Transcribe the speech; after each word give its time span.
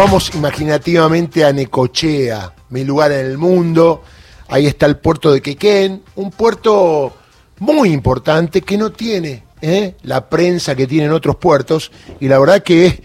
vamos 0.00 0.34
imaginativamente 0.34 1.44
a 1.44 1.52
Necochea, 1.52 2.54
mi 2.70 2.84
lugar 2.84 3.12
en 3.12 3.26
el 3.26 3.36
mundo. 3.36 4.02
Ahí 4.48 4.66
está 4.66 4.86
el 4.86 4.96
puerto 4.96 5.30
de 5.30 5.42
Quequén, 5.42 6.02
un 6.14 6.30
puerto 6.30 7.12
muy 7.58 7.92
importante 7.92 8.62
que 8.62 8.78
no 8.78 8.92
tiene 8.92 9.44
¿eh? 9.60 9.96
la 10.04 10.26
prensa 10.26 10.74
que 10.74 10.86
tienen 10.86 11.12
otros 11.12 11.36
puertos 11.36 11.92
y 12.18 12.28
la 12.28 12.38
verdad 12.38 12.62
que 12.62 13.02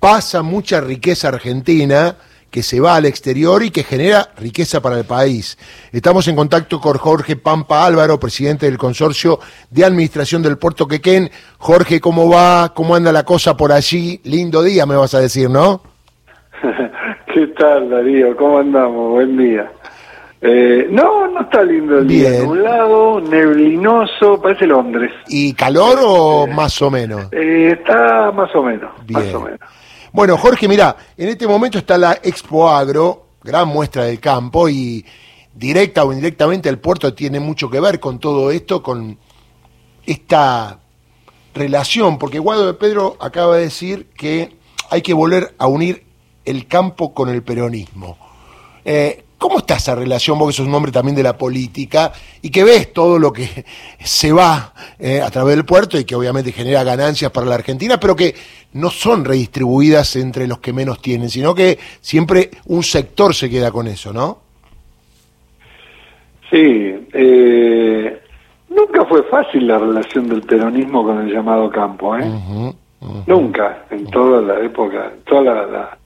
pasa 0.00 0.40
mucha 0.40 0.80
riqueza 0.80 1.28
argentina 1.28 2.16
que 2.50 2.62
se 2.62 2.80
va 2.80 2.96
al 2.96 3.04
exterior 3.04 3.62
y 3.62 3.70
que 3.70 3.84
genera 3.84 4.32
riqueza 4.38 4.80
para 4.80 4.96
el 4.96 5.04
país. 5.04 5.58
Estamos 5.92 6.26
en 6.26 6.36
contacto 6.36 6.80
con 6.80 6.96
Jorge 6.96 7.36
Pampa 7.36 7.84
Álvaro, 7.84 8.18
presidente 8.18 8.64
del 8.64 8.78
Consorcio 8.78 9.40
de 9.68 9.84
Administración 9.84 10.40
del 10.40 10.56
Puerto 10.56 10.88
Quequén. 10.88 11.30
Jorge, 11.58 12.00
¿cómo 12.00 12.30
va? 12.30 12.72
¿Cómo 12.74 12.94
anda 12.94 13.12
la 13.12 13.24
cosa 13.24 13.58
por 13.58 13.72
allí? 13.72 14.22
Lindo 14.24 14.62
día, 14.62 14.86
me 14.86 14.96
vas 14.96 15.12
a 15.12 15.20
decir, 15.20 15.50
¿no? 15.50 15.82
¿Qué 17.32 17.46
tal, 17.48 17.90
Darío? 17.90 18.36
¿Cómo 18.36 18.58
andamos? 18.58 19.10
Buen 19.12 19.36
día. 19.36 19.70
Eh, 20.40 20.86
no, 20.90 21.26
no 21.28 21.40
está 21.40 21.62
lindo 21.62 21.98
el 21.98 22.06
día. 22.06 22.44
Un 22.44 22.62
lado, 22.62 23.20
neblinoso, 23.20 24.40
parece 24.40 24.66
Londres. 24.66 25.12
¿Y 25.28 25.52
calor 25.54 25.98
o 26.00 26.46
eh, 26.46 26.54
más 26.54 26.80
o 26.80 26.90
menos? 26.90 27.28
Eh, 27.32 27.76
está 27.78 28.30
más 28.30 28.54
o 28.54 28.62
menos. 28.62 28.90
Más 29.08 29.34
o 29.34 29.40
menos. 29.40 29.60
Bueno, 30.12 30.36
Jorge, 30.36 30.68
mira, 30.68 30.96
en 31.16 31.28
este 31.28 31.46
momento 31.46 31.78
está 31.78 31.98
la 31.98 32.12
Expo 32.22 32.68
Agro, 32.68 33.26
gran 33.42 33.68
muestra 33.68 34.04
del 34.04 34.20
campo, 34.20 34.68
y 34.68 35.04
directa 35.54 36.04
o 36.04 36.12
indirectamente 36.12 36.68
el 36.68 36.78
puerto 36.78 37.12
tiene 37.14 37.40
mucho 37.40 37.68
que 37.68 37.80
ver 37.80 37.98
con 37.98 38.18
todo 38.18 38.50
esto, 38.50 38.82
con 38.82 39.18
esta 40.06 40.78
relación, 41.54 42.16
porque 42.18 42.38
Guado 42.38 42.66
de 42.66 42.74
Pedro 42.74 43.16
acaba 43.20 43.56
de 43.56 43.62
decir 43.62 44.06
que 44.16 44.56
hay 44.88 45.02
que 45.02 45.12
volver 45.12 45.54
a 45.58 45.66
unir 45.66 46.07
el 46.48 46.66
campo 46.66 47.12
con 47.12 47.28
el 47.28 47.42
peronismo. 47.42 48.16
Eh, 48.84 49.24
¿Cómo 49.38 49.58
está 49.58 49.76
esa 49.76 49.94
relación, 49.94 50.36
vos 50.36 50.48
que 50.48 50.56
sos 50.56 50.66
un 50.66 50.74
hombre 50.74 50.90
también 50.90 51.14
de 51.14 51.22
la 51.22 51.38
política 51.38 52.12
y 52.42 52.50
que 52.50 52.64
ves 52.64 52.92
todo 52.92 53.20
lo 53.20 53.32
que 53.32 53.64
se 54.02 54.32
va 54.32 54.72
eh, 54.98 55.20
a 55.20 55.30
través 55.30 55.54
del 55.54 55.64
puerto 55.64 55.96
y 55.96 56.04
que 56.04 56.16
obviamente 56.16 56.50
genera 56.50 56.82
ganancias 56.82 57.30
para 57.30 57.46
la 57.46 57.54
Argentina, 57.54 58.00
pero 58.00 58.16
que 58.16 58.34
no 58.72 58.90
son 58.90 59.24
redistribuidas 59.24 60.16
entre 60.16 60.48
los 60.48 60.58
que 60.58 60.72
menos 60.72 61.00
tienen, 61.00 61.30
sino 61.30 61.54
que 61.54 61.78
siempre 62.00 62.50
un 62.66 62.82
sector 62.82 63.32
se 63.32 63.48
queda 63.48 63.70
con 63.70 63.86
eso, 63.86 64.12
¿no? 64.12 64.38
Sí, 66.50 67.06
eh, 67.12 68.20
nunca 68.70 69.04
fue 69.04 69.22
fácil 69.24 69.68
la 69.68 69.78
relación 69.78 70.28
del 70.28 70.42
peronismo 70.42 71.04
con 71.04 71.20
el 71.20 71.32
llamado 71.32 71.70
campo, 71.70 72.16
¿eh? 72.16 72.24
Nunca, 73.26 73.84
en 73.90 74.06
toda 74.06 74.42
la 74.42 74.64
época, 74.64 75.12
toda 75.24 75.54
la 75.54 75.66
la 75.66 75.97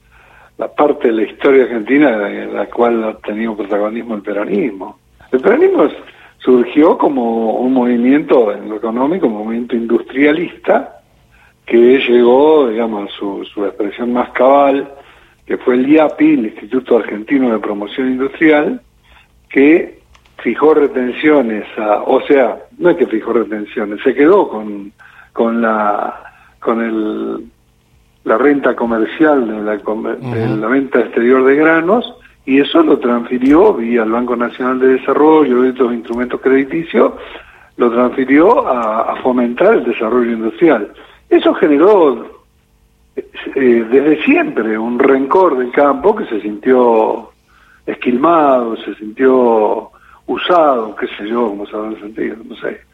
parte 0.57 1.07
de 1.07 1.13
la 1.13 1.23
historia 1.23 1.63
argentina 1.63 2.29
en 2.29 2.53
la 2.53 2.65
cual 2.67 3.03
ha 3.03 3.13
tenido 3.17 3.55
protagonismo 3.55 4.15
el 4.15 4.21
peronismo. 4.21 4.99
El 5.31 5.39
peronismo 5.39 5.89
surgió 6.37 6.97
como 6.97 7.55
un 7.55 7.73
movimiento 7.73 8.51
en 8.51 8.69
lo 8.69 8.75
económico, 8.75 9.27
un 9.27 9.33
movimiento 9.33 9.75
industrialista, 9.75 11.01
que 11.65 11.99
llegó, 11.99 12.69
digamos, 12.69 13.11
su, 13.13 13.45
su 13.45 13.65
expresión 13.65 14.13
más 14.13 14.29
cabal, 14.31 14.93
que 15.45 15.57
fue 15.57 15.75
el 15.75 15.89
IAPI, 15.89 16.33
el 16.33 16.45
Instituto 16.47 16.97
Argentino 16.97 17.51
de 17.51 17.59
Promoción 17.59 18.11
Industrial, 18.11 18.81
que 19.49 19.99
fijó 20.37 20.73
retenciones, 20.73 21.65
a, 21.77 22.01
o 22.03 22.21
sea, 22.27 22.57
no 22.77 22.89
es 22.89 22.97
que 22.97 23.07
fijó 23.07 23.33
retenciones, 23.33 24.01
se 24.03 24.13
quedó 24.13 24.49
con, 24.49 24.91
con 25.31 25.61
la 25.61 26.19
con 26.59 26.81
el 26.81 27.45
la 28.23 28.37
renta 28.37 28.75
comercial 28.75 29.47
de 29.47 30.57
la, 30.57 30.67
venta 30.67 30.99
exterior 30.99 31.43
de 31.43 31.55
granos 31.55 32.13
y 32.45 32.59
eso 32.59 32.81
lo 32.81 32.99
transfirió 32.99 33.73
vía 33.73 34.03
el 34.03 34.11
Banco 34.11 34.35
Nacional 34.35 34.79
de 34.79 34.99
Desarrollo 34.99 35.65
y 35.65 35.69
otros 35.69 35.93
instrumentos 35.93 36.41
crediticios, 36.41 37.13
lo 37.77 37.91
transfirió 37.91 38.67
a, 38.67 39.15
fomentar 39.21 39.75
el 39.75 39.85
desarrollo 39.85 40.31
industrial. 40.31 40.91
Eso 41.29 41.53
generó 41.55 42.43
eh, 43.15 43.85
desde 43.89 44.23
siempre 44.23 44.77
un 44.77 44.99
rencor 44.99 45.57
del 45.57 45.71
campo 45.71 46.15
que 46.15 46.25
se 46.25 46.41
sintió 46.41 47.31
esquilmado, 47.85 48.75
se 48.77 48.95
sintió 48.95 49.89
usado, 50.27 50.95
qué 50.95 51.07
sé 51.17 51.27
yo, 51.27 51.49
como 51.49 51.65
se 51.65 51.75
habrá 51.75 51.99
sentido, 51.99 52.37
no 52.47 52.55
sé 52.55 52.92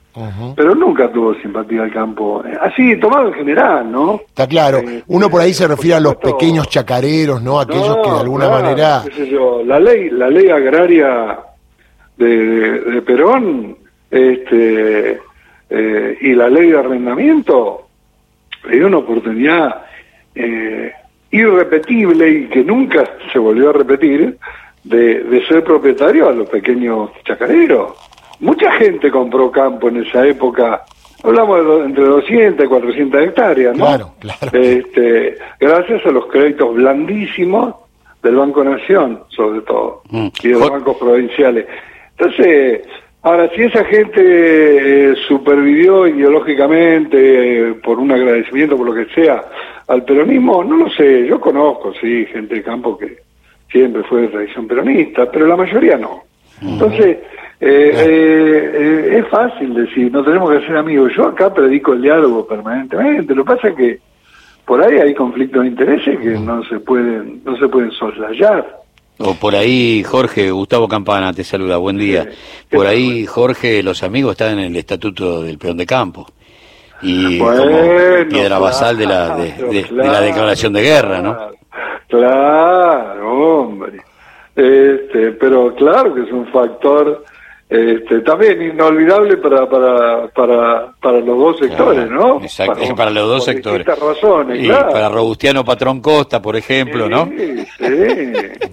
pero 0.55 0.75
nunca 0.75 1.11
tuvo 1.11 1.33
simpatía 1.35 1.83
al 1.83 1.91
campo. 1.91 2.43
Eh, 2.45 2.53
así, 2.61 2.97
tomado 2.99 3.27
en 3.27 3.33
general, 3.33 3.91
¿no? 3.91 4.21
Está 4.27 4.47
claro. 4.47 4.79
Eh, 4.79 5.03
Uno 5.07 5.29
por 5.29 5.41
ahí 5.41 5.53
se 5.53 5.67
refiere 5.67 5.95
a 5.95 5.99
los 5.99 6.15
pequeños 6.15 6.67
chacareros, 6.69 7.41
¿no? 7.41 7.59
Aquellos 7.59 7.97
que 8.03 8.11
de 8.11 8.19
alguna 8.19 8.49
manera... 8.49 9.03
la 9.65 9.79
ley 9.79 10.09
la 10.09 10.29
ley 10.29 10.49
agraria 10.49 11.39
de, 12.17 13.01
Perón 13.05 13.77
este 14.11 15.19
eh, 15.69 16.17
y 16.21 16.33
la 16.33 16.49
ley 16.49 16.71
de 16.71 16.79
arrendamiento 16.79 17.87
le 18.69 18.77
dio 18.77 18.87
una 18.87 18.97
oportunidad 18.97 19.85
irrepetible 21.31 22.29
y 22.29 22.47
que 22.47 22.63
nunca 22.63 23.03
se 23.31 23.39
volvió 23.39 23.69
a 23.69 23.73
repetir 23.73 24.37
de, 24.83 25.23
de 25.23 25.45
ser 25.47 25.63
propietario 25.63 26.29
a 26.29 26.31
los 26.31 26.49
pequeños 26.49 27.11
chacareros 27.25 28.08
mucha 28.39 28.71
gente 28.73 29.11
compró 29.11 29.51
campo 29.51 29.89
en 29.89 30.05
esa 30.05 30.25
época. 30.25 30.83
Hablamos 31.23 31.65
de 31.65 31.85
entre 31.85 32.05
200 32.05 32.65
y 32.65 32.67
400 32.67 33.21
hectáreas, 33.21 33.77
¿no? 33.77 33.85
Claro, 33.85 34.11
claro. 34.19 34.57
Este, 34.57 35.37
gracias 35.59 36.05
a 36.05 36.11
los 36.11 36.27
créditos 36.27 36.73
blandísimos 36.75 37.75
del 38.23 38.35
Banco 38.35 38.63
Nación, 38.63 39.21
sobre 39.29 39.61
todo, 39.61 40.01
mm. 40.09 40.27
y 40.43 40.47
de 40.47 40.53
los 40.53 40.69
bancos 40.69 40.97
provinciales. 40.97 41.65
Entonces, 42.17 42.81
ahora, 43.21 43.49
si 43.55 43.63
esa 43.63 43.83
gente 43.85 44.21
eh, 45.11 45.15
supervivió 45.27 46.07
ideológicamente 46.07 47.69
eh, 47.69 47.73
por 47.75 47.99
un 47.99 48.11
agradecimiento, 48.11 48.77
por 48.77 48.87
lo 48.87 48.93
que 48.93 49.13
sea, 49.13 49.43
al 49.87 50.03
peronismo, 50.03 50.63
no 50.63 50.77
lo 50.77 50.89
sé. 50.91 51.25
Yo 51.27 51.39
conozco, 51.39 51.93
sí, 51.99 52.25
gente 52.27 52.55
de 52.55 52.63
campo 52.63 52.97
que 52.97 53.17
siempre 53.71 54.03
fue 54.03 54.21
de 54.21 54.27
tradición 54.29 54.67
peronista, 54.67 55.29
pero 55.31 55.47
la 55.47 55.55
mayoría 55.55 55.97
no. 55.97 56.23
Entonces, 56.61 57.17
eh, 57.61 57.91
eh, 57.93 58.71
eh, 58.73 59.19
es 59.19 59.27
fácil 59.27 59.73
decir, 59.73 60.11
no 60.11 60.23
tenemos 60.23 60.49
que 60.51 60.65
ser 60.65 60.77
amigos. 60.77 61.11
Yo 61.15 61.27
acá 61.27 61.53
predico 61.53 61.93
el 61.93 62.01
diálogo 62.01 62.47
permanentemente. 62.47 63.35
Lo 63.35 63.43
que 63.43 63.55
pasa 63.55 63.67
es 63.69 63.75
que 63.75 63.99
por 64.65 64.81
ahí 64.81 64.97
hay 64.97 65.13
conflictos 65.13 65.63
de 65.63 65.67
intereses 65.67 66.19
que 66.19 66.39
no 66.39 66.63
se 66.63 66.79
pueden, 66.79 67.41
no 67.43 67.57
se 67.57 67.67
pueden 67.67 67.91
soslayar. 67.91 68.79
O 69.17 69.33
por 69.33 69.53
ahí, 69.55 70.01
Jorge, 70.03 70.51
Gustavo 70.51 70.87
Campana 70.87 71.33
te 71.33 71.43
saluda, 71.43 71.75
buen 71.75 71.97
día. 71.97 72.29
Por 72.69 72.87
ahí, 72.87 73.25
Jorge, 73.25 73.83
los 73.83 74.03
amigos 74.03 74.31
están 74.31 74.57
en 74.57 74.65
el 74.65 74.75
estatuto 74.77 75.43
del 75.43 75.57
peón 75.57 75.75
de 75.75 75.85
campo. 75.85 76.25
Y 77.01 77.39
como 77.39 77.51
piedra 78.29 78.59
basal 78.59 78.97
de 78.97 79.05
la, 79.05 79.35
de, 79.35 79.85
la 79.91 80.21
declaración 80.21 80.71
de 80.71 80.81
guerra, 80.81 81.21
¿no? 81.21 81.37
Claro, 82.07 83.59
hombre. 83.59 84.01
Este, 84.55 85.31
pero 85.31 85.73
claro 85.75 86.13
que 86.13 86.21
es 86.23 86.31
un 86.31 86.45
factor 86.47 87.23
este, 87.69 88.21
también 88.21 88.59
inolvidable 88.63 89.37
para, 89.37 89.69
para, 89.69 90.27
para, 90.29 90.91
para 90.99 91.19
los 91.19 91.37
dos 91.37 91.59
sectores, 91.59 92.09
¿no? 92.09 92.41
Exacto, 92.41 92.81
para, 92.81 92.95
para, 92.95 93.11
los 93.11 93.27
dos 93.27 93.45
sectores. 93.45 93.85
razones, 93.85 94.63
y 94.63 94.69
Para 94.69 95.07
Robustiano 95.09 95.63
Patrón 95.63 96.01
Costa, 96.01 96.41
por 96.41 96.55
ejemplo, 96.55 97.07
¿no? 97.07 97.27
Sí, 97.27 97.67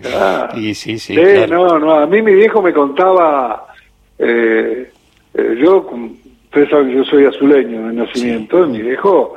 claro. 0.01 0.59
y 0.59 0.75
sí, 0.75 0.99
sí. 0.99 1.15
sí 1.15 1.23
no, 1.47 1.79
no, 1.79 1.93
a 1.93 2.07
mí 2.07 2.23
mi 2.23 2.33
viejo 2.33 2.63
me 2.63 2.73
contaba, 2.73 3.67
eh, 4.19 4.91
eh, 5.35 5.57
yo, 5.63 5.87
ustedes 6.45 6.71
saben 6.71 6.89
que 6.89 6.95
yo 6.95 7.05
soy 7.05 7.27
azuleño 7.27 7.89
de 7.89 7.93
nacimiento, 7.93 8.67
mi 8.67 8.81
viejo 8.81 9.35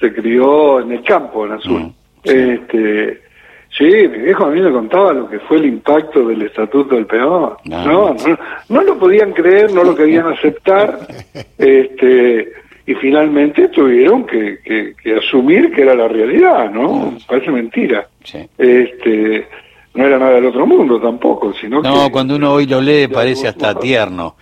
se 0.00 0.12
crió 0.12 0.80
en 0.80 0.90
el 0.90 1.04
campo, 1.04 1.46
en 1.46 1.52
azul. 1.52 1.82
Mm, 1.82 1.90
este 2.24 3.25
Sí, 3.76 3.84
mi 3.84 4.18
viejo 4.18 4.46
a 4.46 4.50
mí 4.50 4.60
me 4.60 4.72
contaba 4.72 5.12
lo 5.12 5.28
que 5.28 5.38
fue 5.40 5.58
el 5.58 5.66
impacto 5.66 6.26
del 6.26 6.40
estatuto 6.42 6.94
del 6.94 7.04
peón. 7.04 7.52
Ah, 7.70 7.84
no, 7.86 8.14
no, 8.14 8.38
no, 8.70 8.82
lo 8.82 8.98
podían 8.98 9.32
creer, 9.32 9.72
no 9.72 9.84
lo 9.84 9.94
querían 9.94 10.26
aceptar, 10.28 11.06
este, 11.58 12.52
y 12.86 12.94
finalmente 12.94 13.68
tuvieron 13.68 14.24
que, 14.24 14.60
que, 14.64 15.16
asumir 15.16 15.72
que 15.72 15.82
era 15.82 15.94
la 15.94 16.08
realidad, 16.08 16.70
¿no? 16.70 17.18
Parece 17.28 17.50
mentira. 17.50 18.08
Este, 18.56 19.46
no 19.94 20.06
era 20.06 20.18
nada 20.18 20.32
del 20.32 20.46
otro 20.46 20.66
mundo 20.66 20.98
tampoco, 20.98 21.52
sino 21.52 21.82
no, 21.82 22.10
cuando 22.10 22.36
uno 22.36 22.54
hoy 22.54 22.66
lo 22.66 22.80
lee 22.80 23.08
parece 23.08 23.48
hasta 23.48 23.74
tierno. 23.78 24.36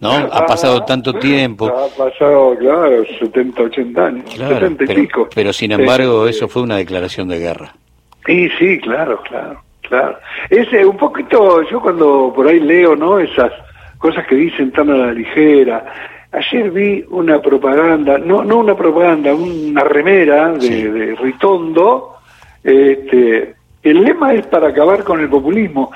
¿no? 0.00 0.12
Ha 0.12 0.46
pasado 0.46 0.82
tanto 0.84 1.12
tiempo. 1.12 1.66
Ha 1.66 1.88
pasado, 1.94 2.56
claro, 2.58 3.04
70, 3.18 3.62
80 3.62 4.06
años, 4.06 4.30
70 4.30 4.84
y 4.84 4.86
pero, 4.86 5.00
pico. 5.00 5.28
Pero 5.32 5.52
sin 5.52 5.72
embargo, 5.72 6.26
eso 6.26 6.48
fue 6.48 6.62
una 6.62 6.78
declaración 6.78 7.28
de 7.28 7.38
guerra. 7.38 7.74
Sí, 8.26 8.48
sí, 8.58 8.78
claro, 8.80 9.20
claro, 9.22 9.62
claro. 9.82 10.18
Es 10.48 10.68
un 10.84 10.96
poquito, 10.96 11.62
yo 11.70 11.80
cuando 11.80 12.32
por 12.34 12.46
ahí 12.46 12.60
leo, 12.60 12.94
¿no? 12.96 13.18
Esas 13.18 13.52
cosas 13.98 14.26
que 14.26 14.34
dicen 14.34 14.72
tan 14.72 14.90
a 14.90 14.96
la 14.96 15.12
ligera. 15.12 15.84
Ayer 16.32 16.70
vi 16.70 17.04
una 17.10 17.40
propaganda, 17.40 18.18
no, 18.18 18.44
no 18.44 18.58
una 18.58 18.76
propaganda, 18.76 19.34
una 19.34 19.82
remera 19.82 20.52
de, 20.52 21.16
Ritondo, 21.20 22.16
Este, 22.62 23.54
el 23.82 24.02
lema 24.02 24.34
es 24.34 24.46
para 24.46 24.68
acabar 24.68 25.02
con 25.02 25.20
el 25.20 25.28
populismo. 25.28 25.90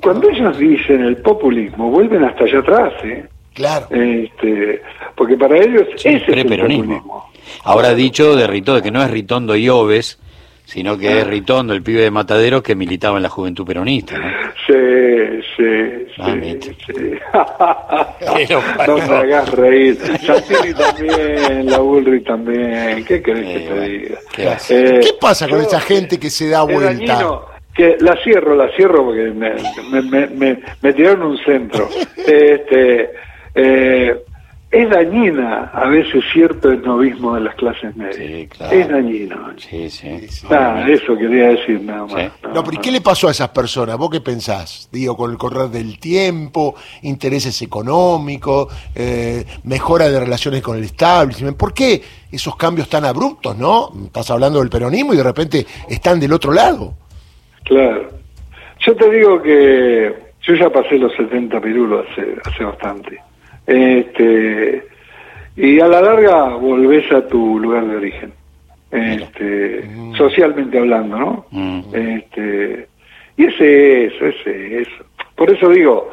Cuando 0.00 0.28
ellos 0.28 0.58
dicen 0.58 1.02
el 1.02 1.16
populismo, 1.16 1.90
vuelven 1.90 2.24
hasta 2.24 2.44
allá 2.44 2.58
atrás, 2.58 2.92
¿eh? 3.04 3.26
Claro. 3.54 3.86
Este, 3.90 4.82
porque 5.14 5.36
para 5.36 5.56
ellos 5.56 5.86
ese 5.96 6.16
es 6.16 6.28
el 6.28 6.46
populismo. 6.46 7.30
Ahora 7.62 7.94
dicho 7.94 8.36
de 8.36 8.46
Ritondo 8.46 8.82
que 8.82 8.90
no 8.90 9.02
es 9.02 9.10
Ritondo 9.10 9.56
y 9.56 9.68
Oves, 9.68 10.18
sino 10.64 10.96
que 10.98 11.20
es 11.20 11.26
Ritondo, 11.26 11.72
el 11.74 11.82
pibe 11.82 12.02
de 12.02 12.10
Matadero 12.10 12.62
que 12.62 12.74
militaba 12.74 13.16
en 13.18 13.22
la 13.22 13.28
juventud 13.28 13.66
peronista. 13.66 14.18
¿no? 14.18 14.24
Sí, 14.66 15.42
sí, 15.56 16.04
Ah, 16.18 16.32
sí. 16.40 16.60
sí. 18.46 18.54
no 18.86 18.96
me 18.96 19.02
hagas 19.16 19.50
reír. 19.50 19.96
Santilli 20.24 20.74
también, 20.74 21.66
la 21.66 21.78
Bullrich 21.78 22.24
también. 22.24 23.04
¿Qué 23.04 23.20
querés 23.22 23.44
que 23.46 23.60
te 23.68 23.80
diga? 23.88 24.18
Eh, 24.68 25.00
¿Qué 25.02 25.10
pasa 25.20 25.48
con 25.48 25.60
esa 25.60 25.80
gente 25.80 26.18
que 26.18 26.30
se 26.30 26.48
da 26.48 26.62
vuelta? 26.62 26.92
dañino 27.14 27.54
que 27.74 27.96
la 27.98 28.16
cierro, 28.22 28.54
la 28.54 28.68
cierro 28.76 29.04
porque 29.06 29.32
me, 29.32 29.50
me, 29.90 30.02
me, 30.02 30.26
me, 30.28 30.58
me 30.80 30.92
tiraron 30.92 31.22
un 31.22 31.38
centro. 31.38 31.88
Este, 32.16 33.10
eh, 33.54 34.16
es 34.74 34.90
dañina 34.90 35.70
a 35.72 35.88
veces 35.88 36.24
cierto 36.32 36.72
esnovismo 36.72 37.36
de 37.36 37.42
las 37.42 37.54
clases 37.54 37.94
medias. 37.96 38.16
Sí, 38.16 38.48
claro. 38.48 38.76
Es 38.76 38.88
dañino. 38.88 39.36
Sí, 39.56 39.88
sí. 39.88 40.26
Nada, 40.50 40.88
eso 40.88 41.16
quería 41.16 41.48
decir 41.48 41.80
nada 41.80 42.02
más. 42.02 42.12
Nada 42.12 42.32
No, 42.52 42.64
pero 42.64 42.76
¿y 42.76 42.78
qué 42.78 42.90
le 42.90 43.00
pasó 43.00 43.28
a 43.28 43.30
esas 43.30 43.50
personas? 43.50 43.96
¿Vos 43.96 44.10
qué 44.10 44.20
pensás? 44.20 44.88
Digo, 44.90 45.16
con 45.16 45.30
el 45.30 45.38
correr 45.38 45.68
del 45.68 46.00
tiempo, 46.00 46.74
intereses 47.02 47.62
económicos, 47.62 48.74
eh, 48.96 49.44
mejora 49.62 50.08
de 50.08 50.18
relaciones 50.18 50.60
con 50.60 50.76
el 50.76 50.84
establishment. 50.84 51.56
¿Por 51.56 51.72
qué 51.72 52.02
esos 52.32 52.56
cambios 52.56 52.88
tan 52.88 53.04
abruptos, 53.04 53.56
no? 53.56 53.92
Estás 54.06 54.28
hablando 54.32 54.58
del 54.58 54.70
peronismo 54.70 55.14
y 55.14 55.16
de 55.16 55.22
repente 55.22 55.66
están 55.88 56.18
del 56.18 56.32
otro 56.32 56.52
lado. 56.52 56.94
Claro. 57.62 58.10
Yo 58.80 58.96
te 58.96 59.10
digo 59.10 59.40
que 59.40 60.14
yo 60.42 60.54
ya 60.54 60.68
pasé 60.68 60.98
los 60.98 61.14
70 61.14 61.60
pirulos 61.60 62.04
hace, 62.10 62.36
hace 62.44 62.64
bastante. 62.64 63.20
Este, 63.66 64.86
y 65.56 65.80
a 65.80 65.86
la 65.86 66.00
larga 66.00 66.56
volvés 66.56 67.10
a 67.12 67.26
tu 67.26 67.58
lugar 67.58 67.86
de 67.86 67.96
origen. 67.96 68.32
Este, 68.90 69.90
socialmente 70.16 70.78
hablando, 70.78 71.18
¿no? 71.18 71.46
Mm. 71.50 71.80
Este, 71.92 72.86
y 73.36 73.46
ese 73.46 74.04
es 74.04 74.12
eso, 74.12 74.26
ese 74.26 74.80
es 74.80 74.88
eso. 74.88 75.04
Por 75.34 75.50
eso 75.50 75.68
digo, 75.70 76.10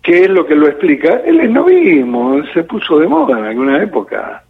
¿qué 0.00 0.24
es 0.24 0.30
lo 0.30 0.46
que 0.46 0.54
lo 0.54 0.68
explica? 0.68 1.22
El 1.24 1.40
esnovismo 1.40 2.40
se 2.52 2.62
puso 2.62 3.00
de 3.00 3.08
moda 3.08 3.38
en 3.38 3.44
alguna 3.46 3.82
época. 3.82 4.42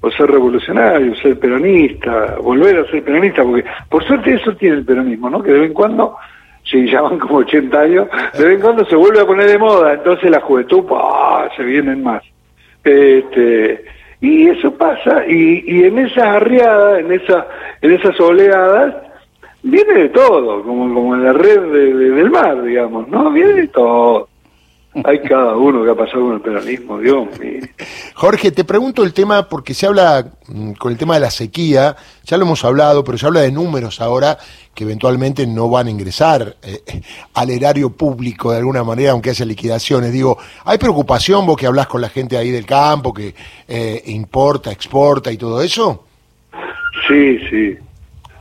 O 0.00 0.10
ser 0.10 0.28
revolucionario, 0.28 1.14
ser 1.14 1.38
peronista, 1.38 2.34
volver 2.42 2.76
a 2.76 2.90
ser 2.90 3.04
peronista, 3.04 3.44
porque 3.44 3.64
por 3.88 4.04
suerte 4.04 4.34
eso 4.34 4.52
tiene 4.56 4.78
el 4.78 4.84
peronismo, 4.84 5.30
¿no? 5.30 5.40
Que 5.40 5.52
de 5.52 5.60
vez 5.60 5.68
en 5.68 5.74
cuando, 5.74 6.16
si 6.64 6.88
ya 6.90 7.00
van 7.02 7.18
como 7.18 7.38
80 7.38 7.80
años, 7.80 8.08
de 8.38 8.44
vez 8.44 8.54
en 8.56 8.60
cuando 8.60 8.84
se 8.86 8.96
vuelve 8.96 9.20
a 9.20 9.26
poner 9.26 9.46
de 9.48 9.58
moda, 9.58 9.94
entonces 9.94 10.30
la 10.30 10.40
juventud, 10.40 10.84
¡pah! 10.84 11.48
se 11.56 11.62
vienen 11.64 12.02
más. 12.02 12.22
Este, 12.84 13.84
y 14.20 14.48
eso 14.48 14.72
pasa, 14.74 15.24
y, 15.26 15.64
y 15.66 15.84
en 15.84 15.98
esas 15.98 16.24
arriadas, 16.26 17.00
en, 17.00 17.12
esa, 17.12 17.46
en 17.80 17.90
esas 17.92 18.18
oleadas, 18.20 18.94
viene 19.62 19.94
de 19.94 20.08
todo, 20.10 20.62
como, 20.62 20.92
como 20.94 21.14
en 21.14 21.24
la 21.24 21.32
red 21.32 21.60
de- 21.60 22.10
del 22.10 22.30
mar, 22.30 22.62
digamos, 22.62 23.08
¿no? 23.08 23.30
Viene 23.30 23.52
de 23.54 23.68
todo. 23.68 24.28
Hay 25.04 25.20
cada 25.22 25.56
uno 25.56 25.84
que 25.84 25.90
ha 25.90 25.94
pasado 25.94 26.24
con 26.26 26.34
el 26.34 26.40
peronismo, 26.40 26.98
Dios 26.98 27.26
mío. 27.38 27.62
Jorge, 28.14 28.50
te 28.52 28.64
pregunto 28.64 29.02
el 29.04 29.14
tema, 29.14 29.48
porque 29.48 29.72
se 29.74 29.86
habla 29.86 30.26
mm, 30.48 30.72
con 30.72 30.92
el 30.92 30.98
tema 30.98 31.14
de 31.14 31.20
la 31.20 31.30
sequía, 31.30 31.96
ya 32.24 32.36
lo 32.36 32.44
hemos 32.44 32.64
hablado, 32.64 33.02
pero 33.02 33.16
se 33.16 33.26
habla 33.26 33.40
de 33.40 33.50
números 33.52 34.00
ahora 34.00 34.36
que 34.74 34.84
eventualmente 34.84 35.46
no 35.46 35.68
van 35.68 35.86
a 35.86 35.90
ingresar 35.90 36.56
eh, 36.62 36.80
al 37.34 37.50
erario 37.50 37.90
público 37.90 38.52
de 38.52 38.58
alguna 38.58 38.84
manera, 38.84 39.12
aunque 39.12 39.30
haya 39.30 39.44
liquidaciones. 39.44 40.12
Digo, 40.12 40.38
¿hay 40.64 40.78
preocupación 40.78 41.46
vos 41.46 41.56
que 41.56 41.66
hablas 41.66 41.86
con 41.86 42.00
la 42.00 42.08
gente 42.08 42.36
ahí 42.36 42.50
del 42.50 42.66
campo, 42.66 43.12
que 43.12 43.34
eh, 43.68 44.02
importa, 44.06 44.70
exporta 44.72 45.30
y 45.32 45.36
todo 45.36 45.62
eso? 45.62 46.04
Sí, 47.08 47.38
sí, 47.50 47.76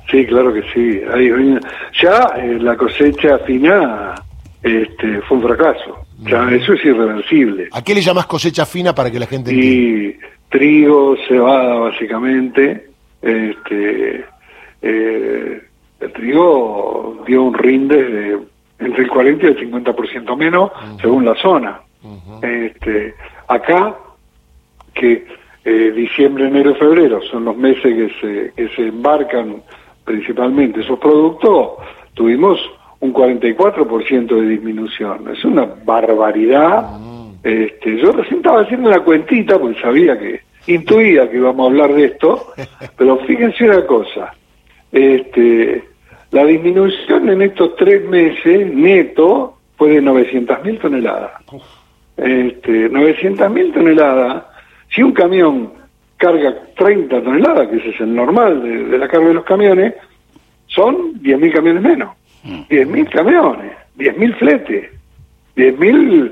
sí, 0.10 0.26
claro 0.26 0.54
que 0.54 0.64
sí. 0.74 1.02
Hay- 1.14 1.60
ya 2.02 2.34
eh, 2.38 2.58
la 2.60 2.76
cosecha 2.78 3.40
fina 3.40 4.16
este, 4.64 5.22
fue 5.22 5.38
un 5.38 5.44
fracaso. 5.44 5.98
Ya 6.22 6.50
eso 6.52 6.74
es 6.74 6.86
irreversible. 6.86 7.70
¿A 7.72 7.84
qué 7.84 7.96
le 7.96 8.02
llamas 8.02 8.28
cosecha 8.28 8.66
fina 8.66 8.94
para 8.94 9.10
que 9.10 9.20
la 9.20 9.26
gente 9.26 9.54
y 9.54 10.16
trigo, 10.50 11.16
cebada 11.28 11.76
básicamente. 11.76 12.90
Este, 13.22 14.26
eh, 14.82 15.62
el 16.00 16.14
trigo 16.14 17.24
dio 17.26 17.44
un 17.44 17.54
rinde 17.54 18.04
de 18.04 18.40
entre 18.80 19.04
el 19.04 19.10
40 19.10 19.46
y 19.46 19.50
el 19.50 19.72
50% 19.72 20.38
menos 20.38 20.72
según 21.02 21.26
la 21.26 21.36
zona. 21.36 21.82
este, 22.42 23.14
acá, 23.48 23.96
que 24.94 25.26
eh, 25.64 25.92
diciembre, 25.96 26.48
enero, 26.48 26.76
febrero 26.76 27.22
son 27.30 27.46
los 27.46 27.56
meses 27.56 27.84
que 27.84 28.10
se, 28.20 28.54
que 28.56 28.76
se 28.76 28.88
embarcan 28.88 29.62
principalmente 30.04 30.82
esos 30.82 30.98
productos, 30.98 31.74
tuvimos 32.16 32.60
un 33.02 33.14
44% 33.14 34.28
de 34.28 34.48
disminución. 34.48 35.30
Es 35.34 35.44
una 35.44 35.66
barbaridad. 35.84 36.86
Este, 37.44 37.98
yo 37.98 38.12
recién 38.12 38.38
estaba 38.38 38.62
haciendo 38.62 38.90
una 38.90 39.04
cuentita, 39.04 39.60
porque 39.60 39.82
sabía 39.82 40.18
que, 40.18 40.42
intuía 40.68 41.30
que 41.30 41.38
íbamos 41.38 41.66
a 41.66 41.70
hablar 41.70 41.94
de 41.94 42.06
esto, 42.06 42.54
pero 42.98 43.18
fíjense 43.26 43.66
una 43.66 43.86
cosa, 43.86 44.34
este, 44.92 45.84
la 46.30 46.46
disminución 46.46 47.30
en 47.30 47.42
estos 47.42 47.76
tres 47.76 48.08
meses 48.08 48.74
neto 48.74 49.58
fue 49.76 49.90
de 49.90 50.02
900.000 50.04 50.80
toneladas. 50.80 51.32
Este, 52.18 52.92
900.000 52.92 53.74
toneladas, 53.74 54.44
si 54.90 55.02
un 55.02 55.12
camión 55.12 55.74
carga 56.18 56.56
30 56.78 57.24
toneladas, 57.24 57.68
que 57.68 57.78
ese 57.78 57.90
es 57.90 58.02
el 58.02 58.14
normal 58.14 58.62
de, 58.62 58.84
de 58.86 58.98
la 59.00 59.08
carga 59.08 59.30
de 59.30 59.34
los 59.34 59.44
camiones, 59.44 59.96
son 60.68 61.16
10.000 61.16 61.54
camiones 61.54 61.82
menos. 61.82 62.21
10.000 62.44 63.10
camiones, 63.10 63.72
10.000 63.98 64.38
fletes, 64.38 64.90
10.000, 65.56 66.32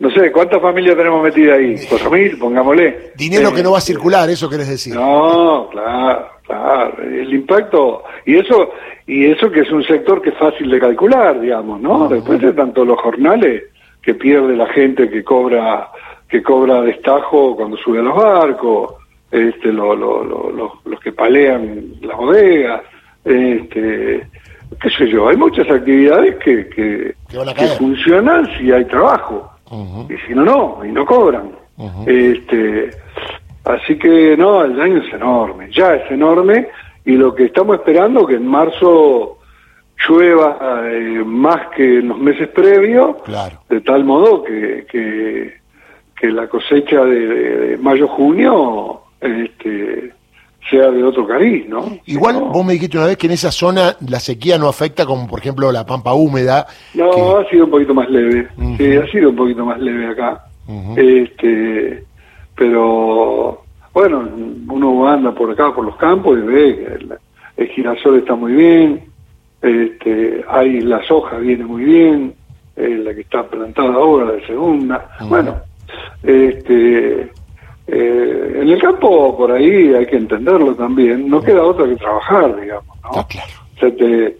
no 0.00 0.10
sé, 0.12 0.30
¿cuántas 0.30 0.60
familias 0.62 0.96
tenemos 0.96 1.22
metidas 1.22 1.58
ahí? 1.58 1.74
4.000, 1.74 2.38
pongámosle. 2.38 3.12
Dinero 3.16 3.48
Eh, 3.50 3.54
que 3.56 3.62
no 3.62 3.72
va 3.72 3.78
a 3.78 3.82
circular, 3.82 4.28
eso 4.30 4.48
querés 4.48 4.68
decir. 4.68 4.94
no, 4.94 5.68
claro, 5.70 6.26
claro. 6.46 7.02
El 7.02 7.34
impacto, 7.34 8.04
y 8.24 8.36
eso, 8.36 8.70
y 9.06 9.26
eso 9.26 9.50
que 9.50 9.60
es 9.60 9.70
un 9.72 9.82
sector 9.84 10.22
que 10.22 10.30
es 10.30 10.36
fácil 10.38 10.70
de 10.70 10.78
calcular, 10.78 11.40
digamos, 11.40 11.80
¿no? 11.80 12.08
Después 12.08 12.40
de 12.40 12.52
tanto 12.52 12.84
los 12.84 13.00
jornales 13.00 13.64
que 14.02 14.14
pierde 14.14 14.54
la 14.56 14.66
gente 14.68 15.10
que 15.10 15.24
cobra, 15.24 15.88
que 16.28 16.42
cobra 16.42 16.82
destajo 16.82 17.56
cuando 17.56 17.76
sube 17.78 17.98
a 17.98 18.02
los 18.02 18.16
barcos, 18.16 18.94
este, 19.32 19.72
lo- 19.72 19.94
lo- 19.96 20.22
lo- 20.24 20.50
lo- 20.50 20.72
los 20.84 21.00
que 21.00 21.12
palean 21.12 21.84
las 22.00 22.16
bodegas, 22.16 22.82
este, 23.24 24.26
qué 24.80 24.90
sé 24.90 25.08
yo, 25.08 25.28
hay 25.28 25.36
muchas 25.36 25.68
actividades 25.70 26.36
que, 26.36 26.68
que, 26.68 27.14
funcionan 27.78 28.46
si 28.56 28.70
hay 28.72 28.84
trabajo. 28.86 29.50
Y 30.08 30.16
si 30.26 30.34
no, 30.34 30.44
no, 30.44 30.84
y 30.84 30.90
no 30.92 31.04
cobran. 31.04 31.52
Este 32.06 32.90
Así 33.68 33.98
que 33.98 34.34
no, 34.34 34.64
el 34.64 34.76
daño 34.76 34.96
es 35.02 35.12
enorme, 35.12 35.68
ya 35.70 35.94
es 35.94 36.10
enorme, 36.10 36.68
y 37.04 37.12
lo 37.12 37.34
que 37.34 37.44
estamos 37.44 37.76
esperando 37.76 38.26
que 38.26 38.36
en 38.36 38.46
marzo 38.46 39.36
llueva 40.08 40.80
eh, 40.84 41.22
más 41.22 41.68
que 41.76 41.98
en 41.98 42.08
los 42.08 42.18
meses 42.18 42.48
previos, 42.48 43.16
Claro. 43.24 43.58
de 43.68 43.82
tal 43.82 44.04
modo 44.04 44.42
que, 44.42 44.86
que, 44.90 45.58
que 46.18 46.30
la 46.30 46.48
cosecha 46.48 47.04
de, 47.04 47.26
de 47.26 47.76
mayo-junio 47.76 49.02
este, 49.20 50.14
sea 50.70 50.90
de 50.90 51.02
otro 51.02 51.26
cariz, 51.26 51.66
¿no? 51.68 51.98
Igual 52.06 52.34
No. 52.40 52.46
vos 52.46 52.64
me 52.64 52.74
dijiste 52.74 52.98
una 52.98 53.06
vez 53.06 53.16
que 53.16 53.26
en 53.26 53.32
esa 53.32 53.50
zona 53.50 53.96
la 54.08 54.20
sequía 54.20 54.58
no 54.58 54.68
afecta 54.68 55.06
como 55.06 55.26
por 55.26 55.38
ejemplo 55.40 55.72
la 55.72 55.86
pampa 55.86 56.12
húmeda. 56.12 56.66
No, 56.94 57.10
que- 57.10 57.20
ha 57.46 57.50
sido 57.50 57.64
un 57.64 57.70
poquito 57.70 57.94
más 57.94 58.08
leve. 58.10 58.48
Sí, 58.76 58.96
ha 58.96 59.06
sido 59.10 59.30
un 59.30 59.36
poquito 59.36 59.64
más 59.64 59.78
leve 59.80 60.06
acá. 60.08 60.44
Este, 60.96 62.04
pero 62.54 63.62
bueno, 63.94 64.28
uno 64.68 65.08
anda 65.08 65.32
por 65.32 65.50
acá, 65.50 65.74
por 65.74 65.84
los 65.86 65.96
campos 65.96 66.38
y 66.38 66.42
ve 66.42 66.76
que 66.76 66.84
el, 67.04 67.14
el 67.56 67.68
girasol 67.68 68.18
está 68.18 68.34
muy 68.34 68.52
bien. 68.52 69.04
Este, 69.62 70.44
hay 70.48 70.80
la 70.82 71.02
soja 71.04 71.38
viene 71.38 71.64
muy 71.64 71.84
bien, 71.84 72.34
eh, 72.76 73.00
la 73.02 73.14
que 73.14 73.22
está 73.22 73.42
plantada 73.48 73.94
ahora 73.94 74.32
de 74.32 74.46
segunda. 74.46 75.08
Bueno, 75.28 75.56
este, 76.22 77.30
eh, 77.88 78.60
en 78.62 78.68
el 78.68 78.80
campo 78.80 79.36
por 79.36 79.50
ahí 79.52 79.94
hay 79.94 80.06
que 80.06 80.16
entenderlo 80.16 80.74
también. 80.74 81.28
No 81.28 81.40
queda 81.40 81.62
otra 81.62 81.86
que 81.86 81.96
trabajar, 81.96 82.60
digamos. 82.60 82.96
¿no? 83.02 83.10
Está 83.10 83.26
claro. 83.26 83.52
se 83.80 83.90
te 83.92 84.36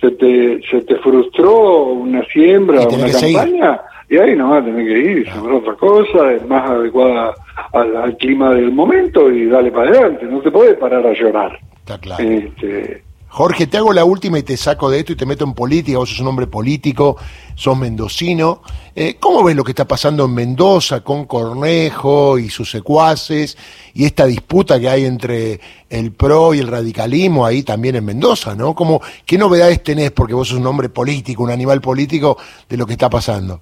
se 0.00 0.10
te 0.10 0.60
se 0.68 0.82
te 0.82 0.96
frustró 0.96 1.84
una 1.84 2.24
siembra 2.26 2.86
tenés 2.88 3.22
una 3.22 3.32
campaña 3.42 3.80
y 4.10 4.18
ahí 4.18 4.34
no 4.36 4.52
a 4.52 4.62
tener 4.62 4.84
que 4.84 4.98
ir 4.98 5.18
y 5.18 5.24
sembrar 5.30 5.54
otra 5.54 5.74
cosa 5.74 6.32
es 6.32 6.44
más 6.48 6.68
adecuada 6.68 7.32
al, 7.72 7.96
al 7.96 8.16
clima 8.16 8.52
del 8.52 8.72
momento 8.72 9.30
y 9.30 9.46
dale 9.46 9.70
para 9.70 9.90
adelante 9.90 10.26
no 10.26 10.40
te 10.40 10.50
puedes 10.50 10.76
parar 10.76 11.06
a 11.06 11.12
llorar 11.12 11.56
Está 11.78 11.98
claro. 11.98 12.24
este 12.24 13.02
Jorge, 13.34 13.66
te 13.66 13.78
hago 13.78 13.94
la 13.94 14.04
última 14.04 14.38
y 14.38 14.42
te 14.42 14.58
saco 14.58 14.90
de 14.90 14.98
esto 14.98 15.12
y 15.12 15.16
te 15.16 15.24
meto 15.24 15.44
en 15.44 15.54
política. 15.54 15.96
Vos 15.96 16.10
sos 16.10 16.20
un 16.20 16.26
hombre 16.26 16.46
político, 16.46 17.16
sos 17.54 17.78
mendocino. 17.78 18.60
Eh, 18.94 19.16
¿Cómo 19.18 19.42
ves 19.42 19.56
lo 19.56 19.64
que 19.64 19.70
está 19.70 19.88
pasando 19.88 20.26
en 20.26 20.34
Mendoza 20.34 21.02
con 21.02 21.24
Cornejo 21.24 22.38
y 22.38 22.50
sus 22.50 22.70
secuaces 22.70 23.56
y 23.94 24.04
esta 24.04 24.26
disputa 24.26 24.78
que 24.78 24.90
hay 24.90 25.06
entre 25.06 25.58
el 25.88 26.12
PRO 26.12 26.52
y 26.52 26.58
el 26.58 26.68
radicalismo 26.68 27.46
ahí 27.46 27.62
también 27.62 27.96
en 27.96 28.04
Mendoza, 28.04 28.54
¿no? 28.54 28.74
¿Cómo, 28.74 29.00
¿Qué 29.24 29.38
novedades 29.38 29.82
tenés, 29.82 30.10
porque 30.10 30.34
vos 30.34 30.48
sos 30.48 30.58
un 30.58 30.66
hombre 30.66 30.90
político, 30.90 31.42
un 31.42 31.50
animal 31.50 31.80
político, 31.80 32.36
de 32.68 32.76
lo 32.76 32.84
que 32.84 32.92
está 32.92 33.08
pasando? 33.08 33.60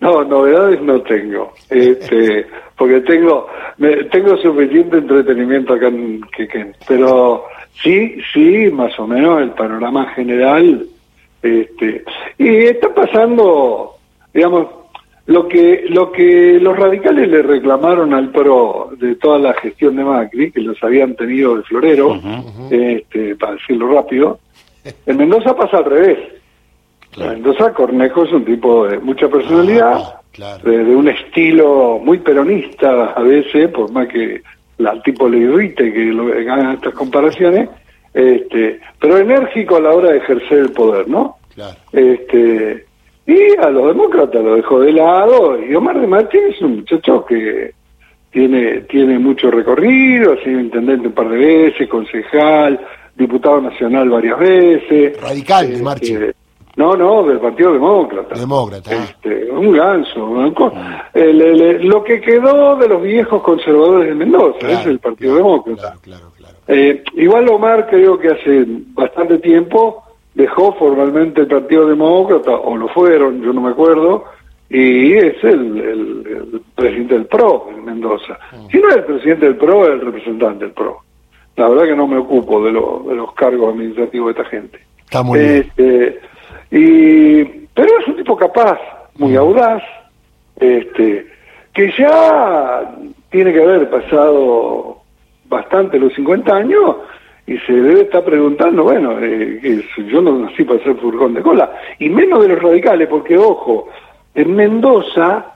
No, 0.00 0.24
novedades 0.24 0.82
no 0.82 1.00
tengo, 1.02 1.52
este, 1.70 2.46
porque 2.76 3.00
tengo 3.02 3.46
tengo 4.10 4.36
suficiente 4.38 4.98
entretenimiento 4.98 5.74
acá 5.74 5.86
en 5.86 6.20
Quequén, 6.36 6.74
pero 6.86 7.44
Sí, 7.82 8.16
sí, 8.32 8.70
más 8.72 8.98
o 8.98 9.06
menos 9.06 9.40
el 9.40 9.50
panorama 9.50 10.06
general. 10.14 10.86
Este, 11.42 12.04
y 12.36 12.48
está 12.64 12.92
pasando, 12.92 13.96
digamos, 14.34 14.66
lo 15.26 15.46
que 15.46 15.84
lo 15.88 16.10
que 16.10 16.58
los 16.60 16.76
radicales 16.76 17.28
le 17.28 17.42
reclamaron 17.42 18.14
al 18.14 18.30
PRO 18.30 18.90
de 18.96 19.14
toda 19.16 19.38
la 19.38 19.54
gestión 19.54 19.96
de 19.96 20.04
Macri, 20.04 20.50
que 20.50 20.60
los 20.60 20.82
habían 20.82 21.14
tenido 21.14 21.56
de 21.56 21.62
florero, 21.62 22.18
este, 22.70 23.36
para 23.36 23.52
decirlo 23.52 23.92
rápido, 23.92 24.40
en 25.06 25.16
Mendoza 25.16 25.54
pasa 25.54 25.78
al 25.78 25.84
revés. 25.84 26.18
En 27.16 27.28
Mendoza 27.28 27.72
Cornejo 27.72 28.24
es 28.24 28.32
un 28.32 28.44
tipo 28.44 28.86
de 28.86 28.98
mucha 28.98 29.28
personalidad, 29.28 30.20
ah, 30.40 30.58
de, 30.64 30.84
de, 30.84 30.96
un 30.96 31.08
estilo 31.08 32.00
muy 32.02 32.18
peronista 32.18 33.12
a 33.12 33.22
veces, 33.22 33.68
por 33.68 33.92
más 33.92 34.08
que 34.08 34.42
al 34.86 35.02
tipo 35.02 35.28
le 35.28 35.38
irrite 35.38 35.92
que 35.92 36.04
lo, 36.06 36.32
hagan 36.32 36.74
estas 36.74 36.94
comparaciones, 36.94 37.68
este, 38.14 38.80
pero 39.00 39.18
enérgico 39.18 39.76
a 39.76 39.80
la 39.80 39.90
hora 39.90 40.10
de 40.10 40.18
ejercer 40.18 40.58
el 40.58 40.72
poder, 40.72 41.08
¿no? 41.08 41.36
Este, 41.92 42.84
y 43.26 43.56
a 43.60 43.68
los 43.70 43.88
demócratas 43.88 44.42
lo 44.42 44.54
dejó 44.54 44.80
de 44.80 44.92
lado, 44.92 45.62
y 45.62 45.74
Omar 45.74 46.00
de 46.00 46.06
Martín 46.06 46.40
es 46.48 46.60
un 46.62 46.76
muchacho 46.76 47.24
que 47.24 47.72
tiene, 48.30 48.82
tiene 48.82 49.18
mucho 49.18 49.50
recorrido, 49.50 50.32
ha 50.34 50.44
sido 50.44 50.60
intendente 50.60 51.08
un 51.08 51.14
par 51.14 51.28
de 51.28 51.36
veces, 51.36 51.88
concejal, 51.88 52.80
diputado 53.16 53.60
nacional 53.60 54.08
varias 54.08 54.38
veces. 54.38 55.20
Radical 55.20 55.66
de 55.66 55.72
este, 55.72 55.84
Martín. 55.84 56.32
No, 56.78 56.94
no, 56.94 57.24
del 57.24 57.40
Partido 57.40 57.72
Demócrata. 57.72 58.38
Demócrata. 58.38 58.94
Este, 58.94 59.50
un 59.50 59.72
ganso. 59.72 60.30
Eh, 61.12 61.80
lo 61.82 62.04
que 62.04 62.20
quedó 62.20 62.76
de 62.76 62.86
los 62.86 63.02
viejos 63.02 63.42
conservadores 63.42 64.10
de 64.10 64.14
Mendoza, 64.14 64.70
es 64.70 64.86
el 64.86 65.00
Partido 65.00 65.34
Demócrata. 65.34 65.96
Claro, 66.00 66.30
claro, 66.36 66.54
eh, 66.68 67.02
igual 67.14 67.48
Omar 67.48 67.88
creo 67.90 68.16
que 68.16 68.28
hace 68.28 68.64
bastante 68.94 69.38
tiempo 69.38 70.04
dejó 70.34 70.72
formalmente 70.74 71.40
el 71.40 71.48
Partido 71.48 71.88
Demócrata, 71.88 72.52
o 72.52 72.76
lo 72.76 72.86
fueron, 72.90 73.42
yo 73.42 73.52
no 73.52 73.60
me 73.60 73.70
acuerdo, 73.70 74.26
y 74.70 75.14
es 75.14 75.42
el, 75.42 76.62
presidente 76.76 77.14
del 77.14 77.26
PRO 77.26 77.70
en 77.76 77.86
Mendoza. 77.86 78.38
Mm. 78.52 78.70
Si 78.70 78.78
no 78.78 78.88
es 78.90 78.96
el 78.98 79.04
presidente 79.04 79.46
del 79.46 79.56
PRO, 79.56 79.82
es 79.82 79.90
el 79.94 80.00
representante 80.00 80.64
del 80.66 80.74
PRO. 80.74 81.02
La 81.56 81.68
verdad 81.68 81.86
que 81.86 81.96
no 81.96 82.06
me 82.06 82.18
ocupo 82.18 82.62
de, 82.62 82.70
de 82.70 83.16
los 83.16 83.32
cargos 83.34 83.74
administrativos 83.74 84.32
de 84.32 84.40
esta 84.40 84.48
gente. 84.48 84.78
Está 85.00 85.24
muy 85.24 85.40
bien. 85.40 85.50
Este, 85.56 86.20
y, 86.70 87.44
pero 87.44 87.88
es 88.00 88.08
un 88.08 88.16
tipo 88.16 88.36
capaz, 88.36 88.78
muy 89.16 89.36
audaz, 89.36 89.82
este, 90.56 91.26
que 91.72 91.92
ya 91.98 92.94
tiene 93.30 93.52
que 93.52 93.62
haber 93.62 93.88
pasado 93.90 94.98
bastante 95.48 95.98
los 95.98 96.12
50 96.14 96.54
años 96.54 96.96
y 97.46 97.56
se 97.58 97.72
debe 97.72 98.02
estar 98.02 98.24
preguntando, 98.24 98.82
bueno, 98.82 99.16
eh, 99.20 99.82
yo 100.10 100.20
no 100.20 100.38
nací 100.38 100.64
para 100.64 100.82
ser 100.84 100.96
furgón 100.96 101.32
de 101.34 101.40
cola, 101.40 101.72
y 101.98 102.10
menos 102.10 102.42
de 102.42 102.48
los 102.48 102.62
radicales, 102.62 103.08
porque 103.08 103.38
ojo, 103.38 103.88
en 104.34 104.54
Mendoza 104.54 105.54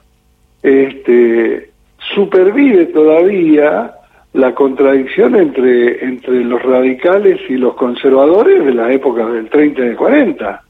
este, 0.63 1.71
supervive 2.15 2.87
todavía 2.87 3.95
la 4.33 4.55
contradicción 4.55 5.37
entre, 5.37 6.03
entre 6.05 6.45
los 6.45 6.63
radicales 6.63 7.39
y 7.49 7.55
los 7.55 7.75
conservadores 7.75 8.65
de 8.65 8.73
la 8.73 8.91
época 8.91 9.27
del 9.27 9.51
30 9.51 9.81
y 9.81 9.85
del 9.89 9.97
40. 9.97 10.63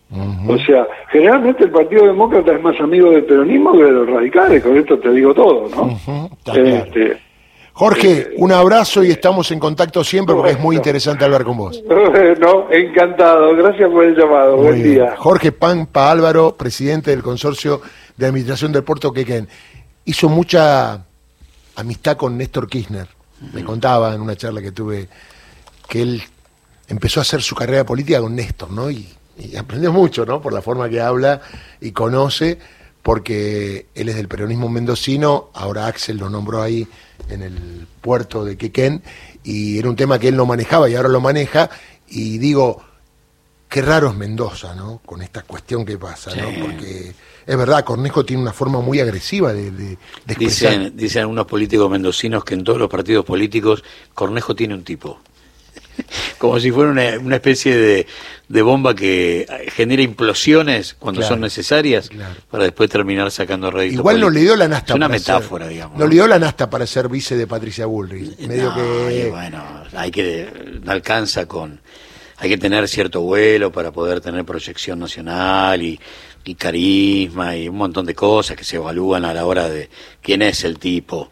O 0.47 0.59
sea, 0.59 0.87
generalmente 1.11 1.64
el 1.64 1.71
Partido 1.71 2.07
Demócrata 2.07 2.52
es 2.52 2.62
más 2.62 2.78
amigo 2.81 3.11
del 3.11 3.25
peronismo 3.25 3.73
que 3.73 3.85
de 3.85 3.92
los 3.92 4.09
radicales, 4.09 4.62
con 4.62 4.76
esto 4.76 4.99
te 4.99 5.11
digo 5.11 5.33
todo, 5.33 5.69
¿no? 5.71 6.31
Este, 6.54 7.19
Jorge, 7.75 8.19
eh, 8.19 8.35
un 8.37 8.52
abrazo 8.52 9.02
y 9.02 9.11
estamos 9.11 9.50
en 9.50 9.59
contacto 9.59 10.04
siempre 10.04 10.35
porque 10.35 10.52
es 10.52 10.61
muy 10.61 10.76
interesante 10.76 11.25
hablar 11.25 11.45
con 11.45 11.57
vos. 11.57 11.83
No, 12.38 12.71
encantado, 12.71 13.57
gracias 13.57 13.90
por 13.90 14.04
el 14.04 14.14
llamado, 14.14 14.57
buen 14.59 14.83
día. 14.83 15.14
Jorge 15.16 15.52
Pampa 15.52 16.11
Álvaro, 16.11 16.54
presidente 16.57 17.11
del 17.11 17.23
Consorcio 17.23 17.81
de 18.16 18.26
Administración 18.26 18.73
del 18.73 18.85
Puerto 18.85 19.12
Quequén, 19.12 19.49
hizo 20.04 20.28
mucha 20.28 21.04
amistad 21.76 22.16
con 22.19 22.37
Néstor 22.37 22.69
Kirchner. 22.69 23.07
Me 23.54 23.64
contaba 23.64 24.14
en 24.14 24.21
una 24.21 24.37
charla 24.37 24.61
que 24.61 24.73
tuve 24.73 25.09
que 25.88 26.02
él 26.02 26.23
empezó 26.88 27.21
a 27.21 27.23
hacer 27.23 27.40
su 27.40 27.54
carrera 27.54 27.85
política 27.85 28.21
con 28.21 28.37
Néstor, 28.37 28.71
¿no? 28.71 28.90
Y 28.90 29.09
y 29.39 29.57
aprendió 29.57 29.93
mucho, 29.93 30.27
¿no? 30.27 30.41
Por 30.41 30.53
la 30.53 30.62
forma 30.62 30.89
que 30.89 31.01
habla 31.01 31.41
y 31.81 31.93
conoce, 31.93 32.59
porque 33.03 33.87
él 33.95 34.09
es 34.09 34.17
del 34.17 34.29
peronismo 34.29 34.69
mendocino, 34.69 35.51
ahora 35.55 35.87
Axel 35.87 36.19
lo 36.19 36.31
nombró 36.31 36.62
ahí 36.62 36.87
en 37.29 37.43
el 37.43 37.87
puerto 38.01 38.45
de 38.45 38.57
Quequén, 38.57 39.03
y 39.43 39.79
era 39.79 39.89
un 39.89 39.97
tema 39.97 40.19
que 40.19 40.29
él 40.29 40.37
no 40.37 40.47
manejaba 40.47 40.89
y 40.89 40.95
ahora 40.95 41.09
lo 41.09 41.21
maneja, 41.21 41.71
y 42.09 42.39
digo, 42.39 42.83
qué 43.69 43.81
raro 43.81 44.11
es 44.11 44.17
Mendoza, 44.17 44.75
¿no? 44.75 45.01
Con 45.05 45.23
esta 45.23 45.43
cuestión 45.43 45.85
que 45.85 45.97
pasa, 45.97 46.35
¿no? 46.37 46.49
Porque 46.61 47.12
es 47.47 47.57
verdad, 47.57 47.85
Cornejo 47.85 48.25
tiene 48.25 48.43
una 48.43 48.53
forma 48.53 48.81
muy 48.81 49.01
agresiva 49.01 49.53
de, 49.53 49.71
de, 49.71 49.99
Dicen, 50.39 50.97
dicen 50.97 51.23
algunos 51.23 51.47
políticos 51.47 51.91
mendocinos 51.91 52.45
que 52.45 52.55
en 52.55 52.65
todos 52.65 52.79
los 52.79 52.89
partidos 52.89 53.25
políticos 53.25 53.83
Cornejo 54.15 54.55
tiene 54.55 54.75
un 54.75 54.85
tipo. 54.85 55.21
como 56.38 56.59
si 56.61 56.71
fuera 56.71 56.90
una, 56.90 57.37
especie 57.37 57.76
de, 58.49 58.62
bomba 58.62 58.95
que 58.95 59.47
genera 59.75 60.02
implosiones 60.02 60.95
cuando 60.99 61.23
son 61.23 61.40
necesarias 61.40 62.11
para 62.50 62.64
después 62.64 62.90
terminar 62.90 63.31
sacando 63.31 63.71
rédito. 63.71 64.00
Igual 64.00 64.21
no 64.21 64.31
le 64.31 64.40
dio 64.40 64.57
la 64.57 64.69
nasta. 64.69 64.92
Es 64.92 64.97
una 64.97 65.09
metáfora, 65.09 65.69
digamos. 65.69 65.99
No, 65.99 66.07
le 66.07 66.14
dio 66.14 66.26
la 66.26 66.38
nasta 66.38 66.69
para 66.69 66.87
ser 66.87 67.09
vice 67.09 67.37
de 67.37 67.47
Patricia 67.47 67.87
Bullrich. 67.87 68.38
Medio 68.40 68.75
que... 68.75 69.28
bueno, 69.31 69.62
hay 69.95 70.11
que 70.11 70.49
no 70.83 70.92
alcanza 70.92 71.47
con 71.47 71.81
hay 72.38 72.49
que 72.49 72.59
tener 72.59 72.88
cierto 72.88 73.21
vuelo 73.21 73.71
para 73.71 73.92
poder 73.92 74.21
tener 74.21 74.45
proyección 74.45 74.99
nacional 74.99 75.81
y, 75.81 76.00
y 76.45 76.54
carisma 76.57 77.57
y 77.57 77.69
un 77.69 77.76
montón 77.76 78.04
de 78.04 78.16
cosas 78.16 78.57
que 78.57 78.64
se 78.64 78.76
evalúan 78.76 79.25
a 79.25 79.33
la 79.33 79.47
hora 79.47 79.69
de 79.69 79.88
quién 80.21 80.42
es 80.42 80.64
el 80.64 80.81
tipo. 80.81 81.31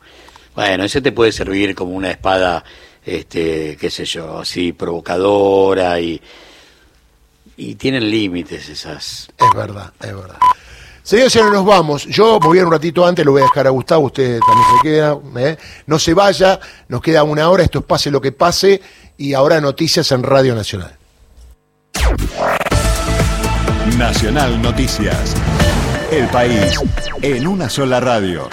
Bueno, 0.55 0.85
ese 0.85 1.01
te 1.01 1.11
puede 1.11 1.33
servir 1.33 1.75
como 1.75 1.95
una 1.95 2.11
espada 2.11 2.65
este, 3.05 3.77
qué 3.77 3.91
sé 3.91 4.05
yo, 4.05 4.41
así 4.41 4.73
provocadora 4.73 6.01
y, 6.01 6.21
y 7.57 7.75
tienen 7.75 8.11
límites 8.11 8.69
esas. 8.69 9.31
Es 9.39 9.57
verdad, 9.57 9.93
es 10.01 10.15
verdad. 10.15 10.39
Señores, 11.03 11.33
señores, 11.33 11.55
nos 11.55 11.65
vamos. 11.65 12.07
Yo 12.07 12.39
me 12.41 12.47
voy 12.47 12.59
a 12.59 12.61
ir 12.61 12.67
un 12.67 12.73
ratito 12.73 13.07
antes, 13.07 13.25
lo 13.25 13.33
voy 13.33 13.43
a 13.43 13.45
dejar 13.45 13.67
a 13.67 13.71
Gustavo, 13.71 14.07
usted 14.07 14.39
también 14.41 14.67
se 14.77 14.83
queda. 14.83 15.19
¿eh? 15.39 15.57
No 15.87 15.99
se 15.99 16.15
vaya, 16.15 16.61
nos 16.89 17.01
queda 17.01 17.23
una 17.23 17.49
hora, 17.49 17.65
esto 17.65 17.81
es 17.81 17.85
pase 17.85 18.11
lo 18.11 18.21
que 18.21 18.33
pase, 18.33 18.81
y 19.17 19.35
ahora 19.35 19.61
noticias 19.61 20.13
en 20.13 20.23
Radio 20.23 20.55
Nacional. 20.55 20.97
Nacional 23.99 24.61
Noticias. 24.63 25.35
El 26.11 26.27
país 26.29 26.79
en 27.23 27.47
una 27.47 27.69
sola 27.69 28.01
radio. 28.01 28.49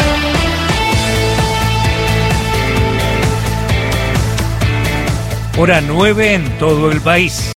Hora 5.59 5.81
9 5.81 6.35
en 6.35 6.57
todo 6.59 6.91
el 6.91 7.01
país. 7.01 7.51